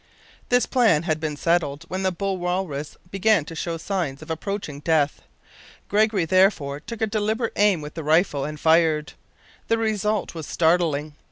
[0.49, 4.31] This plan had just been settled when the bull walrus began to show signs of
[4.31, 5.21] approaching death.
[5.89, 9.13] Gregory therefore took a deliberate aim with the rifle and fired.
[9.67, 11.13] The result was startling!